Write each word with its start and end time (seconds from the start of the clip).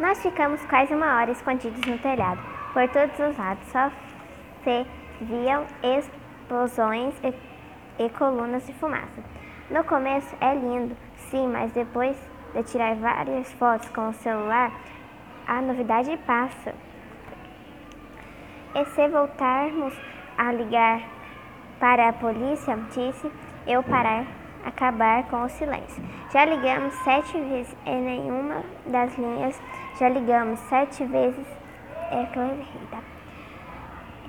Nós 0.00 0.22
ficamos 0.22 0.64
quase 0.64 0.94
uma 0.94 1.20
hora 1.20 1.30
escondidos 1.30 1.82
no 1.82 1.98
telhado. 1.98 2.40
Por 2.72 2.88
todos 2.88 3.18
os 3.18 3.36
lados 3.36 3.62
só 3.68 3.90
se 4.64 4.86
viam 5.20 5.66
explosões 5.82 7.14
e, 7.22 7.34
e 8.02 8.08
colunas 8.08 8.66
de 8.66 8.72
fumaça. 8.72 9.22
No 9.70 9.84
começo 9.84 10.34
é 10.40 10.54
lindo, 10.54 10.96
sim, 11.28 11.46
mas 11.48 11.70
depois 11.72 12.16
de 12.54 12.62
tirar 12.62 12.94
várias 12.96 13.52
fotos 13.52 13.90
com 13.90 14.08
o 14.08 14.14
celular, 14.14 14.72
a 15.46 15.60
novidade 15.60 16.16
passa. 16.26 16.74
E 18.74 18.84
se 18.86 19.06
voltarmos 19.06 19.92
a 20.38 20.50
ligar 20.50 21.02
para 21.78 22.08
a 22.08 22.12
polícia, 22.14 22.74
disse 22.94 23.30
eu 23.66 23.82
parar, 23.82 24.24
acabar 24.64 25.24
com 25.24 25.42
o 25.42 25.48
silêncio. 25.48 26.02
Já 26.32 26.44
ligamos 26.44 26.94
sete 27.04 27.38
vezes 27.38 27.76
e 27.86 27.90
nenhuma 27.90 28.62
das 28.86 29.16
linhas. 29.16 29.60
Já 29.98 30.08
ligamos 30.08 30.58
sete 30.60 31.04
vezes. 31.04 31.46
É 32.10 32.26
corrida. 32.26 32.98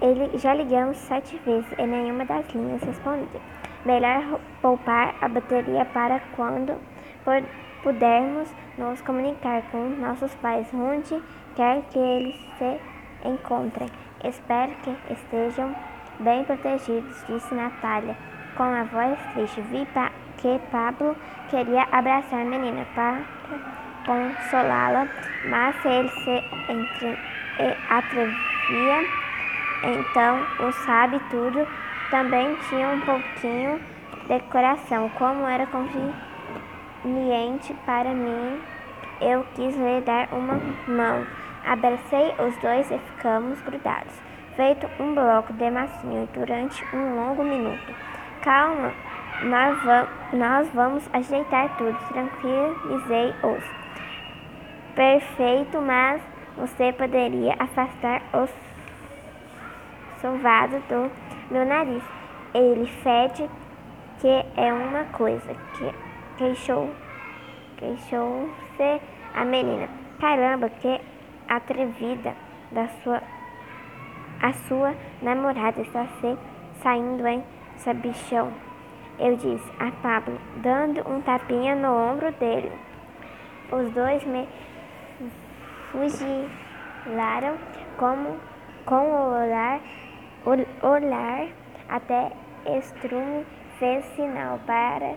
Ele 0.01 0.37
já 0.37 0.53
ligamos 0.53 0.97
sete 0.97 1.37
vezes 1.37 1.71
e 1.77 1.85
nenhuma 1.85 2.25
das 2.25 2.47
linhas 2.53 2.81
respondeu. 2.83 3.41
Melhor 3.85 4.39
poupar 4.61 5.15
a 5.21 5.27
bateria 5.27 5.85
para 5.85 6.19
quando 6.35 6.75
pudermos 7.83 8.53
nos 8.77 9.01
comunicar 9.01 9.63
com 9.71 9.89
nossos 9.99 10.33
pais 10.35 10.67
onde 10.73 11.21
quer 11.55 11.81
que 11.89 11.99
eles 11.99 12.35
se 12.57 12.79
encontrem. 13.27 13.89
Espero 14.23 14.71
que 14.83 14.95
estejam 15.11 15.75
bem 16.19 16.43
protegidos, 16.45 17.23
disse 17.27 17.53
Natália, 17.53 18.15
com 18.55 18.63
a 18.63 18.83
voz 18.83 19.19
triste. 19.33 19.61
Vi 19.61 19.85
pa 19.87 20.11
que 20.41 20.59
Pablo 20.71 21.15
queria 21.49 21.87
abraçar 21.91 22.41
a 22.41 22.45
menina 22.45 22.85
para 22.95 23.19
consolá-la, 24.05 25.07
mas 25.45 25.75
ele 25.85 26.09
se 26.09 26.43
entre 26.69 27.17
atrevia, 27.89 29.05
então 29.83 30.67
o 30.67 30.71
sabe 30.71 31.19
tudo 31.29 31.67
também 32.09 32.55
tinha 32.69 32.89
um 32.89 32.99
pouquinho 33.01 33.79
de 34.27 34.39
coração. 34.51 35.09
Como 35.17 35.47
era 35.47 35.67
conveniente 35.67 37.73
para 37.85 38.09
mim, 38.09 38.59
eu 39.21 39.45
quis 39.55 39.75
lhe 39.75 40.01
dar 40.01 40.27
uma 40.33 40.59
mão. 40.87 41.25
Abracei 41.65 42.33
os 42.39 42.57
dois 42.57 42.89
e 42.89 42.97
ficamos 42.97 43.61
grudados, 43.61 44.13
feito 44.55 44.89
um 44.99 45.13
bloco 45.13 45.53
de 45.53 45.69
massinha 45.69 46.27
durante 46.33 46.83
um 46.95 47.15
longo 47.15 47.43
minuto. 47.43 47.93
Calma, 48.41 48.91
nós, 49.43 49.83
va 49.83 50.07
nós 50.33 50.69
vamos 50.73 51.09
ajeitar 51.13 51.77
tudo, 51.77 51.97
tranquilizei-os. 52.09 53.63
Perfeito, 54.95 55.81
mas 55.81 56.21
você 56.57 56.93
poderia 56.93 57.55
afastar 57.59 58.21
o 58.33 58.47
sovado 60.21 60.79
do 60.87 61.11
meu 61.49 61.65
nariz. 61.65 62.03
Ele 62.53 62.85
fede 62.85 63.49
que 64.19 64.45
é 64.57 64.71
uma 64.73 65.05
coisa, 65.05 65.55
que 65.77 65.93
queixou, 66.37 66.89
queixou-se 67.77 69.01
a 69.33 69.45
menina. 69.45 69.89
Caramba, 70.19 70.69
que 70.69 71.01
atrevida 71.47 72.35
da 72.71 72.87
sua 73.03 73.21
a 74.41 74.53
sua 74.53 74.95
namorada 75.21 75.81
está 75.81 76.05
se 76.19 76.37
saindo 76.81 77.27
em 77.27 77.43
sabichão. 77.77 78.51
Eu 79.19 79.35
disse 79.35 79.71
a 79.79 79.91
Pablo, 80.01 80.39
dando 80.57 81.07
um 81.09 81.21
tapinha 81.21 81.75
no 81.75 81.89
ombro 81.89 82.31
dele. 82.33 82.71
Os 83.71 83.91
dois 83.91 84.23
me 84.25 84.47
fugilaram 85.91 87.57
como 87.97 88.37
com 88.85 88.95
o 88.95 89.41
olhar 89.41 89.79
olhar 90.81 91.47
até 91.87 92.31
Estrume 92.65 93.45
fez 93.77 94.05
sinal 94.15 94.59
para 94.65 95.15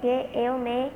que 0.00 0.28
eu 0.34 0.58
me 0.58 0.92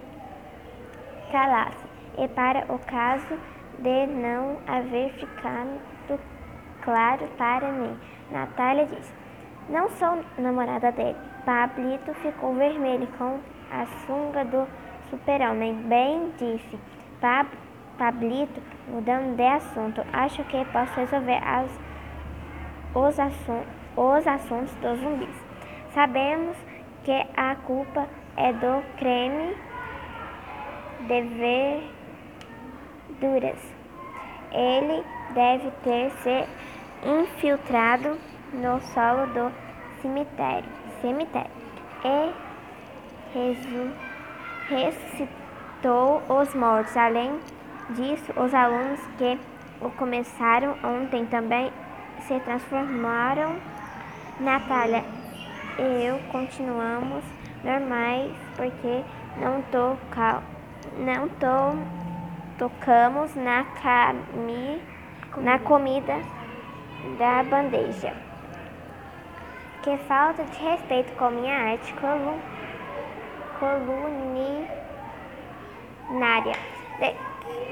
calasse. 1.31 1.87
E 2.19 2.29
para 2.29 2.65
o 2.73 2.79
caso 2.79 3.39
de 3.79 4.07
não 4.07 4.59
haver 4.67 5.13
ficado 5.15 5.81
claro 6.83 7.29
para 7.37 7.71
mim, 7.73 7.99
Natália 8.31 8.87
disse: 8.87 9.13
Não 9.69 9.89
sou 9.91 10.25
namorada 10.39 10.93
dele. 10.93 11.17
Pablito 11.45 12.15
ficou 12.15 12.55
vermelho 12.55 13.09
com 13.19 13.41
a 13.71 13.85
sunga 14.07 14.45
do 14.45 14.67
super-homem. 15.11 15.75
Bem 15.89 16.33
disse 16.39 16.79
Pab 17.21 17.49
Pablito, 17.99 18.61
mudando 18.87 19.35
de 19.37 19.43
assunto. 19.43 20.05
Acho 20.13 20.45
que 20.45 20.65
posso 20.67 20.95
resolver 20.95 21.41
as 21.43 21.69
os, 22.95 23.19
assun 23.19 23.63
os 23.97 24.27
assuntos 24.27 24.73
dos 24.77 25.01
zumbis. 25.01 25.35
Sabemos 25.93 26.57
que 27.03 27.27
a 27.37 27.57
culpa 27.57 28.07
é 28.37 28.53
do 28.53 28.83
creme 28.99 29.57
de 31.09 31.23
verduras. 33.19 33.75
Ele 34.53 35.03
deve 35.35 35.71
ter 35.83 36.11
se 36.23 36.47
infiltrado 37.05 38.17
no 38.53 38.81
solo 38.81 39.27
do 39.29 39.53
cemitério, 40.01 40.69
cemitério 41.01 41.51
e 42.05 42.33
ressuscitou 44.69 46.23
os 46.29 46.55
mortos. 46.55 46.97
Além 46.97 47.39
disso, 47.91 48.33
os 48.37 48.55
alunos 48.55 49.01
que 49.19 49.39
o 49.81 49.91
começaram 49.91 50.77
ontem 50.83 51.27
também 51.27 51.73
se 52.27 52.39
transformaram. 52.41 53.57
Natália 54.39 55.03
e 55.79 56.05
eu 56.05 56.19
continuamos 56.31 57.25
normais 57.65 58.33
porque 58.55 59.03
não, 59.39 59.63
toca, 59.63 60.43
não 60.99 61.29
to, 61.29 61.79
tocamos 62.59 63.35
na, 63.35 63.65
cami, 63.65 64.83
na 65.39 65.59
comida 65.59 66.21
da 67.19 67.43
bandeja. 67.45 68.26
Que 69.87 69.97
falta 69.99 70.43
de 70.43 70.59
respeito 70.59 71.15
com 71.17 71.31
minha 71.31 71.55
arte 71.55 71.95
colu, 71.95 72.41
coluninária. 73.61 74.67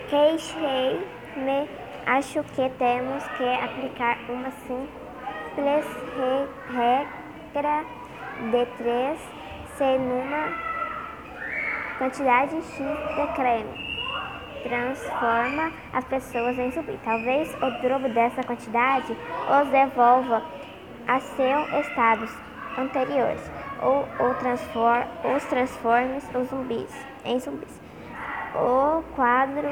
Queixei-me 0.09 1.69
Acho 2.07 2.45
que 2.45 2.71
temos 2.79 3.27
que 3.37 3.43
aplicar 3.43 4.19
uma 4.29 4.51
simples 4.53 5.87
regra 6.69 7.85
de 8.53 8.67
três 8.77 9.19
se 9.77 9.99
numa 9.99 10.53
quantidade 11.99 12.55
X 12.55 12.77
de 12.77 13.27
creme 13.35 13.85
transforma 14.65 15.73
as 15.93 16.05
pessoas 16.05 16.59
em 16.59 16.71
zumbi. 16.73 16.99
Talvez 17.05 17.55
o 17.55 17.71
dobro 17.83 18.09
dessa 18.13 18.43
quantidade 18.43 19.13
os 19.13 19.69
devolva 19.69 20.43
a 21.07 21.21
seus 21.21 21.87
estados 21.87 22.31
anteriores 22.79 23.41
ou, 23.83 24.09
ou 24.19 24.35
transform, 24.35 25.05
os 25.37 25.45
transforme 25.45 26.17
os 26.17 26.49
zumbis 26.49 27.07
em 27.25 27.39
zumbis. 27.39 27.81
O 28.55 29.03
quadro 29.15 29.69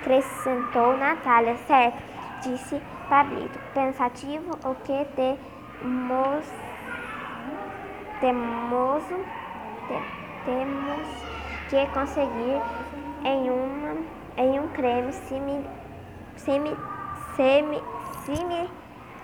acrescentou 0.00 0.96
Natália. 0.96 1.56
Certo, 1.66 2.02
disse 2.42 2.80
Pablito, 3.08 3.58
pensativo, 3.72 4.50
o 4.64 4.74
que 4.76 5.04
temos, 5.14 6.46
temoso, 8.20 9.24
te, 9.86 10.02
temos 10.44 11.26
que 11.68 11.86
conseguir 11.92 12.60
em, 13.24 13.50
uma, 13.50 13.96
em 14.36 14.58
um 14.58 14.68
creme 14.68 15.12
simi, 15.12 15.64
simi, 16.36 16.76
semi, 17.36 17.80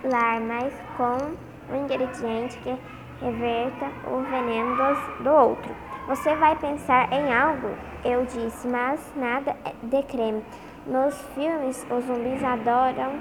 similar, 0.03 0.41
mas 0.41 0.73
com 0.97 1.73
um 1.73 1.83
ingrediente 1.83 2.57
que 2.59 2.77
reverta 3.21 3.85
o 4.07 4.21
veneno 4.23 4.75
do 5.21 5.29
outro. 5.29 5.75
Você 6.07 6.35
vai 6.35 6.55
pensar 6.57 7.11
em 7.11 7.33
algo? 7.33 7.69
Eu 8.03 8.25
disse, 8.25 8.67
mas 8.67 8.99
nada 9.15 9.55
de 9.81 10.03
creme. 10.03 10.43
Nos 10.85 11.17
filmes, 11.33 11.87
os 11.89 12.03
zumbis 12.05 12.43
adoram 12.43 13.13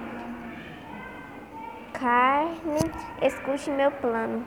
carne. 1.93 2.79
Escute 3.23 3.71
meu 3.71 3.93
plano. 3.93 4.45